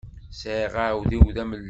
[0.39, 1.59] Sɛiɣ aɛudiw d amellal.